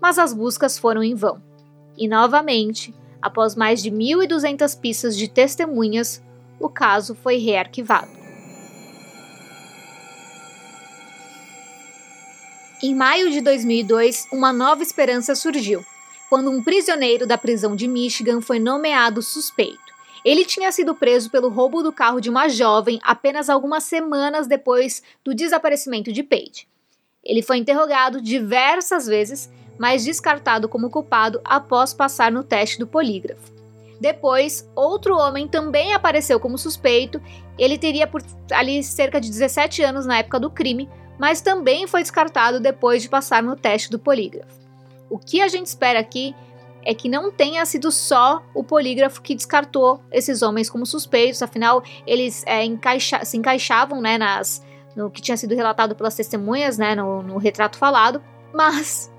Mas 0.00 0.18
as 0.18 0.32
buscas 0.32 0.78
foram 0.78 1.02
em 1.02 1.14
vão. 1.14 1.42
E 1.96 2.08
novamente, 2.08 2.94
após 3.20 3.54
mais 3.54 3.82
de 3.82 3.90
1.200 3.90 4.78
pistas 4.80 5.16
de 5.16 5.28
testemunhas, 5.28 6.22
o 6.58 6.68
caso 6.68 7.14
foi 7.14 7.38
rearquivado. 7.38 8.10
Em 12.82 12.96
maio 12.96 13.30
de 13.30 13.40
2002, 13.40 14.26
uma 14.32 14.52
nova 14.52 14.82
esperança 14.82 15.36
surgiu, 15.36 15.84
quando 16.28 16.50
um 16.50 16.62
prisioneiro 16.64 17.26
da 17.26 17.38
prisão 17.38 17.76
de 17.76 17.86
Michigan 17.86 18.40
foi 18.40 18.58
nomeado 18.58 19.22
suspeito. 19.22 19.78
Ele 20.24 20.44
tinha 20.44 20.72
sido 20.72 20.94
preso 20.94 21.30
pelo 21.30 21.48
roubo 21.48 21.82
do 21.82 21.92
carro 21.92 22.20
de 22.20 22.28
uma 22.28 22.48
jovem 22.48 22.98
apenas 23.04 23.48
algumas 23.48 23.84
semanas 23.84 24.48
depois 24.48 25.02
do 25.22 25.32
desaparecimento 25.32 26.12
de 26.12 26.24
Paige. 26.24 26.71
Ele 27.24 27.42
foi 27.42 27.58
interrogado 27.58 28.20
diversas 28.20 29.06
vezes, 29.06 29.50
mas 29.78 30.04
descartado 30.04 30.68
como 30.68 30.90
culpado 30.90 31.40
após 31.44 31.94
passar 31.94 32.32
no 32.32 32.42
teste 32.42 32.78
do 32.78 32.86
polígrafo. 32.86 33.52
Depois, 34.00 34.68
outro 34.74 35.16
homem 35.16 35.46
também 35.46 35.94
apareceu 35.94 36.40
como 36.40 36.58
suspeito. 36.58 37.22
Ele 37.56 37.78
teria 37.78 38.06
por 38.06 38.20
ali 38.50 38.82
cerca 38.82 39.20
de 39.20 39.30
17 39.30 39.82
anos 39.82 40.04
na 40.04 40.18
época 40.18 40.40
do 40.40 40.50
crime, 40.50 40.88
mas 41.18 41.40
também 41.40 41.86
foi 41.86 42.02
descartado 42.02 42.58
depois 42.58 43.00
de 43.00 43.08
passar 43.08 43.42
no 43.44 43.54
teste 43.54 43.90
do 43.90 44.00
polígrafo. 44.00 44.60
O 45.08 45.18
que 45.18 45.40
a 45.40 45.46
gente 45.46 45.66
espera 45.66 46.00
aqui 46.00 46.34
é 46.84 46.92
que 46.94 47.08
não 47.08 47.30
tenha 47.30 47.64
sido 47.64 47.92
só 47.92 48.42
o 48.52 48.64
polígrafo 48.64 49.22
que 49.22 49.36
descartou 49.36 50.02
esses 50.10 50.42
homens 50.42 50.68
como 50.68 50.84
suspeitos, 50.84 51.40
afinal, 51.40 51.82
eles 52.04 52.42
é, 52.44 52.64
encaixa 52.64 53.24
se 53.24 53.36
encaixavam 53.36 54.00
né, 54.00 54.18
nas, 54.18 54.64
no 54.96 55.10
que 55.10 55.22
tinha 55.22 55.36
sido 55.36 55.54
relatado 55.54 55.94
pelas 55.94 56.14
testemunhas, 56.14 56.78
né, 56.78 56.94
no, 56.94 57.22
no 57.22 57.38
retrato 57.38 57.76
falado, 57.76 58.22
mas 58.52 59.10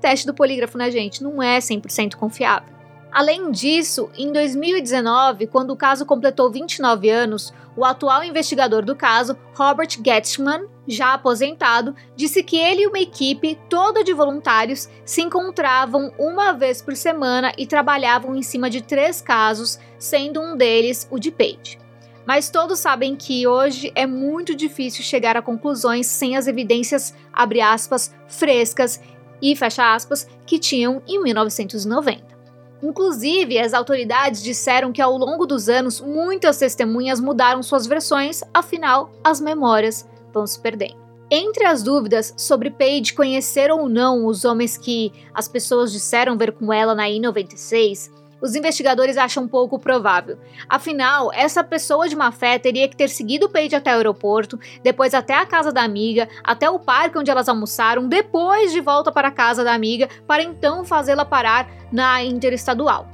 teste 0.00 0.26
do 0.26 0.34
polígrafo, 0.34 0.76
né, 0.76 0.90
gente, 0.90 1.22
não 1.22 1.42
é 1.42 1.58
100% 1.58 2.16
confiável. 2.16 2.74
Além 3.14 3.52
disso, 3.52 4.10
em 4.18 4.32
2019, 4.32 5.46
quando 5.46 5.70
o 5.70 5.76
caso 5.76 6.04
completou 6.04 6.50
29 6.50 7.08
anos, 7.08 7.54
o 7.76 7.84
atual 7.84 8.24
investigador 8.24 8.84
do 8.84 8.96
caso, 8.96 9.36
Robert 9.54 9.88
Getchman, 10.04 10.66
já 10.86 11.14
aposentado, 11.14 11.94
disse 12.16 12.42
que 12.42 12.56
ele 12.56 12.82
e 12.82 12.86
uma 12.88 12.98
equipe 12.98 13.56
toda 13.70 14.02
de 14.02 14.12
voluntários 14.12 14.88
se 15.04 15.22
encontravam 15.22 16.12
uma 16.18 16.52
vez 16.52 16.82
por 16.82 16.96
semana 16.96 17.52
e 17.56 17.68
trabalhavam 17.68 18.34
em 18.34 18.42
cima 18.42 18.68
de 18.68 18.82
três 18.82 19.20
casos, 19.20 19.78
sendo 19.96 20.40
um 20.40 20.56
deles 20.56 21.06
o 21.08 21.18
de 21.18 21.30
Page. 21.30 21.83
Mas 22.26 22.48
todos 22.48 22.78
sabem 22.78 23.14
que 23.14 23.46
hoje 23.46 23.92
é 23.94 24.06
muito 24.06 24.54
difícil 24.54 25.04
chegar 25.04 25.36
a 25.36 25.42
conclusões 25.42 26.06
sem 26.06 26.36
as 26.36 26.46
evidências, 26.46 27.14
abre 27.32 27.60
aspas, 27.60 28.14
frescas 28.26 29.00
e 29.42 29.54
fecha 29.54 29.94
aspas, 29.94 30.26
que 30.46 30.58
tinham 30.58 31.02
em 31.06 31.22
1990. 31.22 32.34
Inclusive, 32.82 33.58
as 33.58 33.72
autoridades 33.72 34.42
disseram 34.42 34.92
que 34.92 35.00
ao 35.00 35.16
longo 35.16 35.46
dos 35.46 35.68
anos 35.68 36.00
muitas 36.00 36.58
testemunhas 36.58 37.20
mudaram 37.20 37.62
suas 37.62 37.86
versões, 37.86 38.42
afinal, 38.52 39.10
as 39.22 39.40
memórias 39.40 40.08
vão 40.32 40.46
se 40.46 40.60
perdendo. 40.60 41.02
Entre 41.30 41.64
as 41.64 41.82
dúvidas 41.82 42.34
sobre 42.36 42.70
Paige 42.70 43.14
conhecer 43.14 43.70
ou 43.70 43.88
não 43.88 44.26
os 44.26 44.44
homens 44.44 44.76
que 44.76 45.12
as 45.32 45.48
pessoas 45.48 45.90
disseram 45.90 46.36
ver 46.36 46.52
com 46.52 46.72
ela 46.72 46.94
na 46.94 47.08
I-96, 47.08 48.10
os 48.44 48.54
investigadores 48.54 49.16
acham 49.16 49.48
pouco 49.48 49.78
provável. 49.78 50.36
Afinal, 50.68 51.32
essa 51.32 51.64
pessoa 51.64 52.06
de 52.06 52.14
má 52.14 52.30
fé 52.30 52.58
teria 52.58 52.86
que 52.86 52.94
ter 52.94 53.08
seguido 53.08 53.46
o 53.46 53.48
Paige 53.48 53.74
até 53.74 53.90
o 53.94 53.96
aeroporto, 53.96 54.60
depois 54.82 55.14
até 55.14 55.32
a 55.34 55.46
casa 55.46 55.72
da 55.72 55.82
amiga, 55.82 56.28
até 56.44 56.68
o 56.68 56.78
parque 56.78 57.16
onde 57.16 57.30
elas 57.30 57.48
almoçaram, 57.48 58.06
depois 58.06 58.70
de 58.70 58.82
volta 58.82 59.10
para 59.10 59.28
a 59.28 59.30
casa 59.30 59.64
da 59.64 59.72
amiga, 59.72 60.10
para 60.26 60.42
então 60.42 60.84
fazê-la 60.84 61.24
parar 61.24 61.66
na 61.90 62.22
interestadual. 62.22 63.08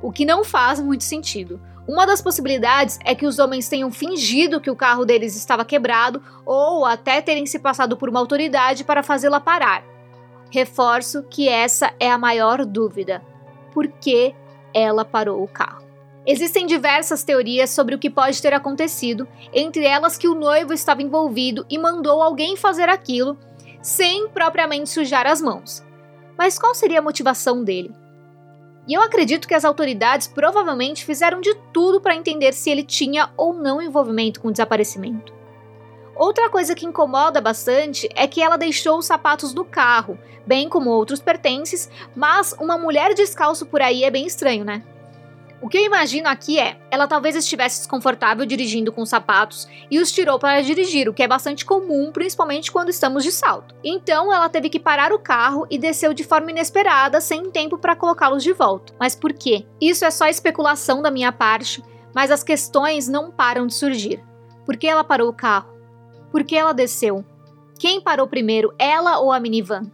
o 0.00 0.12
que 0.12 0.24
não 0.24 0.44
faz 0.44 0.78
muito 0.78 1.02
sentido. 1.02 1.60
Uma 1.88 2.06
das 2.06 2.22
possibilidades 2.22 3.00
é 3.04 3.16
que 3.16 3.26
os 3.26 3.40
homens 3.40 3.68
tenham 3.68 3.90
fingido 3.90 4.60
que 4.60 4.70
o 4.70 4.76
carro 4.76 5.04
deles 5.04 5.34
estava 5.34 5.64
quebrado 5.64 6.22
ou 6.46 6.84
até 6.84 7.20
terem 7.20 7.46
se 7.46 7.58
passado 7.58 7.96
por 7.96 8.08
uma 8.08 8.20
autoridade 8.20 8.84
para 8.84 9.02
fazê-la 9.02 9.40
parar. 9.40 9.82
Reforço 10.52 11.24
que 11.24 11.48
essa 11.48 11.92
é 11.98 12.08
a 12.08 12.16
maior 12.16 12.64
dúvida. 12.64 13.20
Por 13.72 13.88
que 13.88 14.34
ela 14.72 15.04
parou 15.04 15.42
o 15.42 15.48
carro? 15.48 15.86
Existem 16.26 16.66
diversas 16.66 17.24
teorias 17.24 17.70
sobre 17.70 17.94
o 17.94 17.98
que 17.98 18.10
pode 18.10 18.42
ter 18.42 18.52
acontecido, 18.52 19.26
entre 19.52 19.84
elas 19.84 20.18
que 20.18 20.28
o 20.28 20.34
noivo 20.34 20.74
estava 20.74 21.02
envolvido 21.02 21.64
e 21.70 21.78
mandou 21.78 22.22
alguém 22.22 22.56
fazer 22.56 22.88
aquilo 22.88 23.38
sem 23.80 24.28
propriamente 24.28 24.90
sujar 24.90 25.26
as 25.26 25.40
mãos. 25.40 25.82
Mas 26.36 26.58
qual 26.58 26.74
seria 26.74 26.98
a 26.98 27.02
motivação 27.02 27.64
dele? 27.64 27.90
E 28.86 28.94
eu 28.94 29.02
acredito 29.02 29.48
que 29.48 29.54
as 29.54 29.64
autoridades 29.64 30.26
provavelmente 30.26 31.04
fizeram 31.04 31.40
de 31.40 31.54
tudo 31.72 32.00
para 32.00 32.14
entender 32.14 32.52
se 32.52 32.70
ele 32.70 32.82
tinha 32.82 33.30
ou 33.36 33.52
não 33.52 33.80
envolvimento 33.80 34.40
com 34.40 34.48
o 34.48 34.52
desaparecimento. 34.52 35.37
Outra 36.18 36.50
coisa 36.50 36.74
que 36.74 36.84
incomoda 36.84 37.40
bastante 37.40 38.08
é 38.16 38.26
que 38.26 38.42
ela 38.42 38.58
deixou 38.58 38.98
os 38.98 39.06
sapatos 39.06 39.54
no 39.54 39.64
carro, 39.64 40.18
bem 40.44 40.68
como 40.68 40.90
outros 40.90 41.20
pertences, 41.20 41.88
mas 42.16 42.52
uma 42.58 42.76
mulher 42.76 43.14
descalço 43.14 43.64
por 43.64 43.80
aí 43.80 44.02
é 44.02 44.10
bem 44.10 44.26
estranho, 44.26 44.64
né? 44.64 44.82
O 45.62 45.68
que 45.68 45.78
eu 45.78 45.84
imagino 45.84 46.28
aqui 46.28 46.58
é, 46.58 46.76
ela 46.90 47.06
talvez 47.06 47.36
estivesse 47.36 47.78
desconfortável 47.78 48.44
dirigindo 48.44 48.92
com 48.92 49.06
sapatos 49.06 49.68
e 49.88 50.00
os 50.00 50.10
tirou 50.10 50.40
para 50.40 50.60
dirigir, 50.60 51.08
o 51.08 51.14
que 51.14 51.22
é 51.22 51.28
bastante 51.28 51.64
comum, 51.64 52.10
principalmente 52.12 52.70
quando 52.70 52.90
estamos 52.90 53.22
de 53.22 53.30
salto. 53.30 53.74
Então 53.84 54.32
ela 54.32 54.48
teve 54.48 54.68
que 54.68 54.80
parar 54.80 55.12
o 55.12 55.18
carro 55.20 55.66
e 55.70 55.78
desceu 55.78 56.12
de 56.12 56.24
forma 56.24 56.50
inesperada, 56.50 57.20
sem 57.20 57.48
tempo 57.50 57.78
para 57.78 57.96
colocá-los 57.96 58.42
de 58.42 58.52
volta. 58.52 58.92
Mas 58.98 59.14
por 59.14 59.32
quê? 59.32 59.66
Isso 59.80 60.04
é 60.04 60.10
só 60.10 60.26
especulação 60.26 61.00
da 61.00 61.12
minha 61.12 61.30
parte, 61.30 61.82
mas 62.12 62.32
as 62.32 62.42
questões 62.42 63.06
não 63.06 63.30
param 63.30 63.68
de 63.68 63.74
surgir. 63.74 64.20
Por 64.64 64.76
que 64.76 64.86
ela 64.86 65.04
parou 65.04 65.28
o 65.28 65.32
carro? 65.32 65.77
Por 66.30 66.44
que 66.44 66.56
ela 66.56 66.72
desceu? 66.72 67.24
Quem 67.78 68.00
parou 68.00 68.26
primeiro, 68.26 68.74
ela 68.78 69.18
ou 69.18 69.32
a 69.32 69.38
minivan? 69.38 69.90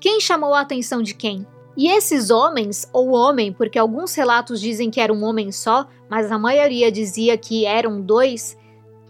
Quem 0.00 0.20
chamou 0.20 0.54
a 0.54 0.60
atenção 0.60 1.02
de 1.02 1.14
quem? 1.14 1.46
E 1.76 1.88
esses 1.88 2.30
homens, 2.30 2.88
ou 2.92 3.10
homem, 3.10 3.52
porque 3.52 3.78
alguns 3.78 4.14
relatos 4.14 4.60
dizem 4.60 4.90
que 4.90 5.00
era 5.00 5.12
um 5.12 5.24
homem 5.24 5.52
só, 5.52 5.86
mas 6.08 6.32
a 6.32 6.38
maioria 6.38 6.90
dizia 6.90 7.38
que 7.38 7.64
eram 7.64 8.00
dois, 8.00 8.58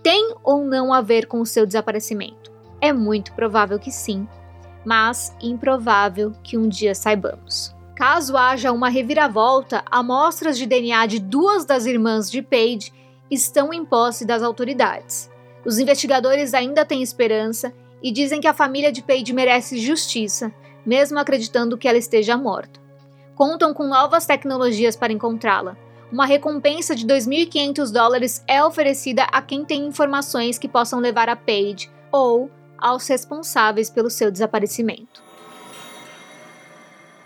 tem 0.02 0.34
ou 0.44 0.64
não 0.64 0.92
a 0.92 1.00
ver 1.00 1.26
com 1.26 1.40
o 1.40 1.46
seu 1.46 1.64
desaparecimento? 1.64 2.52
É 2.80 2.92
muito 2.92 3.32
provável 3.32 3.78
que 3.78 3.90
sim, 3.90 4.28
mas 4.84 5.34
improvável 5.42 6.32
que 6.42 6.56
um 6.58 6.68
dia 6.68 6.94
saibamos. 6.94 7.74
Caso 7.96 8.36
haja 8.36 8.70
uma 8.70 8.88
reviravolta, 8.88 9.82
amostras 9.90 10.56
de 10.56 10.66
DNA 10.66 11.06
de 11.06 11.18
duas 11.18 11.64
das 11.64 11.84
irmãs 11.86 12.30
de 12.30 12.42
Paige 12.42 12.92
estão 13.30 13.72
em 13.72 13.84
posse 13.84 14.24
das 14.24 14.42
autoridades. 14.42 15.30
Os 15.68 15.78
investigadores 15.78 16.54
ainda 16.54 16.82
têm 16.82 17.02
esperança 17.02 17.74
e 18.02 18.10
dizem 18.10 18.40
que 18.40 18.46
a 18.46 18.54
família 18.54 18.90
de 18.90 19.02
Paige 19.02 19.34
merece 19.34 19.76
justiça, 19.76 20.50
mesmo 20.86 21.18
acreditando 21.18 21.76
que 21.76 21.86
ela 21.86 21.98
esteja 21.98 22.38
morta. 22.38 22.80
Contam 23.34 23.74
com 23.74 23.86
novas 23.86 24.24
tecnologias 24.24 24.96
para 24.96 25.12
encontrá-la. 25.12 25.76
Uma 26.10 26.24
recompensa 26.24 26.94
de 26.94 27.06
2.500 27.06 27.92
dólares 27.92 28.42
é 28.48 28.64
oferecida 28.64 29.24
a 29.24 29.42
quem 29.42 29.62
tem 29.62 29.84
informações 29.84 30.56
que 30.56 30.66
possam 30.66 31.00
levar 31.00 31.28
a 31.28 31.36
Paige 31.36 31.90
ou 32.10 32.50
aos 32.78 33.06
responsáveis 33.06 33.90
pelo 33.90 34.08
seu 34.08 34.30
desaparecimento. 34.30 35.22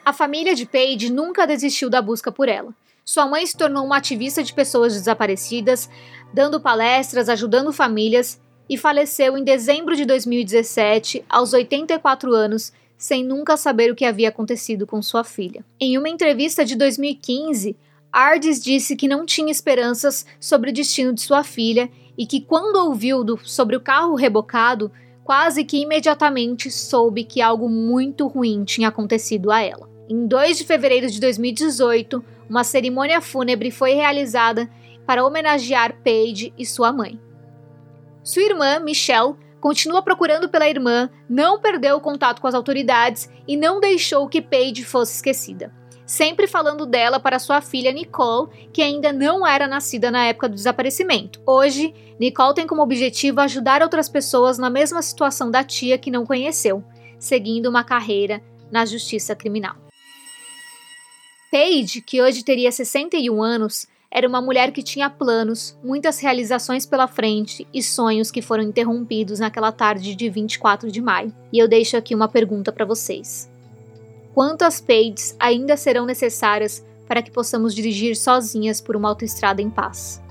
A 0.04 0.12
família 0.12 0.56
de 0.56 0.66
Paige 0.66 1.12
nunca 1.12 1.46
desistiu 1.46 1.88
da 1.88 2.02
busca 2.02 2.32
por 2.32 2.48
ela. 2.48 2.74
Sua 3.04 3.26
mãe 3.26 3.44
se 3.44 3.56
tornou 3.56 3.84
uma 3.84 3.96
ativista 3.96 4.42
de 4.42 4.54
pessoas 4.54 4.94
desaparecidas, 4.94 5.88
dando 6.32 6.60
palestras, 6.60 7.28
ajudando 7.28 7.72
famílias 7.72 8.40
e 8.68 8.76
faleceu 8.76 9.36
em 9.36 9.44
dezembro 9.44 9.94
de 9.94 10.04
2017, 10.04 11.24
aos 11.28 11.52
84 11.52 12.32
anos, 12.32 12.72
sem 12.96 13.24
nunca 13.24 13.56
saber 13.56 13.90
o 13.90 13.94
que 13.94 14.04
havia 14.04 14.28
acontecido 14.28 14.86
com 14.86 15.02
sua 15.02 15.24
filha. 15.24 15.64
Em 15.78 15.98
uma 15.98 16.08
entrevista 16.08 16.64
de 16.64 16.76
2015, 16.76 17.76
Ardes 18.12 18.62
disse 18.62 18.94
que 18.94 19.08
não 19.08 19.26
tinha 19.26 19.50
esperanças 19.50 20.24
sobre 20.38 20.70
o 20.70 20.72
destino 20.72 21.12
de 21.12 21.22
sua 21.22 21.42
filha 21.42 21.90
e 22.16 22.26
que, 22.26 22.40
quando 22.40 22.76
ouviu 22.76 23.24
do, 23.24 23.38
sobre 23.42 23.74
o 23.74 23.80
carro 23.80 24.14
rebocado, 24.14 24.92
quase 25.24 25.64
que 25.64 25.78
imediatamente 25.78 26.70
soube 26.70 27.24
que 27.24 27.40
algo 27.40 27.68
muito 27.68 28.26
ruim 28.26 28.64
tinha 28.64 28.88
acontecido 28.88 29.50
a 29.50 29.60
ela. 29.60 29.88
Em 30.08 30.26
2 30.26 30.58
de 30.58 30.64
fevereiro 30.64 31.08
de 31.08 31.18
2018, 31.20 32.22
uma 32.48 32.64
cerimônia 32.64 33.20
fúnebre 33.20 33.70
foi 33.70 33.94
realizada 33.94 34.68
para 35.06 35.24
homenagear 35.24 36.00
Paige 36.02 36.52
e 36.56 36.64
sua 36.64 36.92
mãe. 36.92 37.20
Sua 38.22 38.42
irmã, 38.42 38.78
Michelle, 38.78 39.34
continua 39.60 40.02
procurando 40.02 40.48
pela 40.48 40.68
irmã, 40.68 41.10
não 41.28 41.60
perdeu 41.60 41.96
o 41.96 42.00
contato 42.00 42.40
com 42.40 42.46
as 42.46 42.54
autoridades 42.54 43.30
e 43.46 43.56
não 43.56 43.80
deixou 43.80 44.28
que 44.28 44.42
Paige 44.42 44.84
fosse 44.84 45.14
esquecida. 45.14 45.72
Sempre 46.04 46.46
falando 46.46 46.84
dela 46.84 47.18
para 47.18 47.38
sua 47.38 47.60
filha 47.60 47.92
Nicole, 47.92 48.50
que 48.72 48.82
ainda 48.82 49.12
não 49.12 49.46
era 49.46 49.66
nascida 49.66 50.10
na 50.10 50.26
época 50.26 50.48
do 50.48 50.54
desaparecimento. 50.54 51.40
Hoje, 51.46 51.94
Nicole 52.18 52.54
tem 52.54 52.66
como 52.66 52.82
objetivo 52.82 53.40
ajudar 53.40 53.82
outras 53.82 54.08
pessoas 54.08 54.58
na 54.58 54.68
mesma 54.68 55.00
situação 55.00 55.50
da 55.50 55.64
tia 55.64 55.96
que 55.96 56.10
não 56.10 56.26
conheceu, 56.26 56.84
seguindo 57.18 57.66
uma 57.66 57.84
carreira 57.84 58.42
na 58.70 58.84
justiça 58.84 59.34
criminal. 59.34 59.76
Paige, 61.50 62.00
que 62.00 62.20
hoje 62.20 62.42
teria 62.42 62.72
61 62.72 63.42
anos, 63.42 63.86
era 64.14 64.28
uma 64.28 64.42
mulher 64.42 64.72
que 64.72 64.82
tinha 64.82 65.08
planos, 65.08 65.74
muitas 65.82 66.20
realizações 66.20 66.84
pela 66.84 67.08
frente 67.08 67.66
e 67.72 67.82
sonhos 67.82 68.30
que 68.30 68.42
foram 68.42 68.62
interrompidos 68.62 69.40
naquela 69.40 69.72
tarde 69.72 70.14
de 70.14 70.28
24 70.28 70.92
de 70.92 71.00
maio. 71.00 71.34
E 71.50 71.58
eu 71.58 71.66
deixo 71.66 71.96
aqui 71.96 72.14
uma 72.14 72.28
pergunta 72.28 72.70
para 72.70 72.84
vocês: 72.84 73.50
Quantas 74.34 74.82
PAIDs 74.82 75.34
ainda 75.40 75.78
serão 75.78 76.04
necessárias 76.04 76.84
para 77.08 77.22
que 77.22 77.30
possamos 77.30 77.74
dirigir 77.74 78.14
sozinhas 78.14 78.82
por 78.82 78.96
uma 78.96 79.08
autoestrada 79.08 79.62
em 79.62 79.70
paz? 79.70 80.22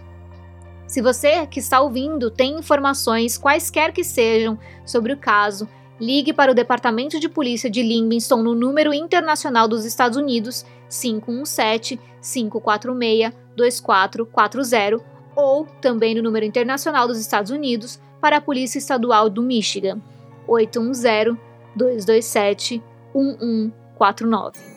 Se 0.85 1.01
você 1.01 1.47
que 1.47 1.59
está 1.59 1.81
ouvindo 1.81 2.29
tem 2.29 2.59
informações, 2.59 3.35
quaisquer 3.35 3.91
que 3.91 4.03
sejam, 4.03 4.59
sobre 4.85 5.11
o 5.11 5.17
caso, 5.17 5.67
ligue 5.99 6.33
para 6.33 6.51
o 6.51 6.55
Departamento 6.55 7.19
de 7.19 7.27
Polícia 7.27 7.69
de 7.69 7.81
Livingston 7.81 8.43
no 8.43 8.53
número 8.53 8.93
internacional 8.93 9.67
dos 9.67 9.85
Estados 9.85 10.17
Unidos 10.17 10.65
517 10.87 11.99
546 12.21 13.40
2440 13.55 15.03
ou 15.35 15.65
também 15.81 16.15
no 16.15 16.21
número 16.21 16.45
internacional 16.45 17.07
dos 17.07 17.19
Estados 17.19 17.51
Unidos 17.51 17.99
para 18.19 18.37
a 18.37 18.41
Polícia 18.41 18.77
Estadual 18.77 19.29
do 19.29 19.41
Michigan 19.41 20.01
810 20.47 21.37
227 21.75 22.81
1149. 23.13 24.71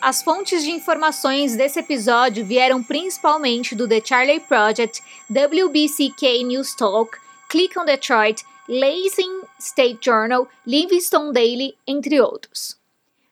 As 0.00 0.22
fontes 0.22 0.62
de 0.62 0.70
informações 0.70 1.56
desse 1.56 1.80
episódio 1.80 2.44
vieram 2.44 2.82
principalmente 2.82 3.74
do 3.74 3.88
The 3.88 4.00
Charlie 4.04 4.40
Project, 4.40 5.02
WBCK 5.28 6.44
News 6.44 6.74
Talk, 6.74 7.18
Click 7.48 7.76
on 7.76 7.84
Detroit, 7.84 8.44
Lansing 8.68 9.42
State 9.58 9.98
Journal, 10.00 10.46
Livingston 10.64 11.32
Daily, 11.32 11.74
entre 11.86 12.20
outros. 12.20 12.77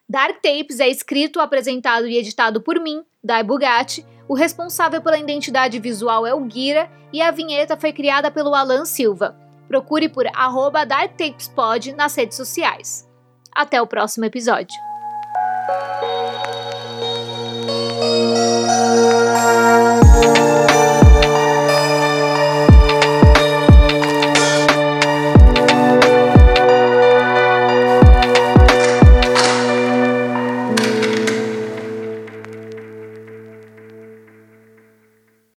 Dark 0.08 0.36
Tapes 0.40 0.78
é 0.78 0.88
escrito, 0.88 1.40
apresentado 1.40 2.06
e 2.06 2.16
editado 2.16 2.60
por 2.60 2.78
mim, 2.78 3.02
Dai 3.22 3.42
Bugatti. 3.42 4.06
O 4.28 4.34
responsável 4.34 5.02
pela 5.02 5.18
identidade 5.18 5.80
visual 5.80 6.24
é 6.24 6.32
o 6.32 6.44
Guira 6.44 6.88
e 7.12 7.20
a 7.20 7.32
vinheta 7.32 7.76
foi 7.76 7.92
criada 7.92 8.30
pelo 8.30 8.54
Alan 8.54 8.84
Silva. 8.84 9.36
Procure 9.66 10.08
por 10.08 10.26
arroba 10.28 10.86
DarkTapesPod 10.86 11.92
nas 11.94 12.14
redes 12.14 12.36
sociais. 12.36 13.08
Até 13.52 13.82
o 13.82 13.86
próximo 13.86 14.24
episódio. 14.24 14.76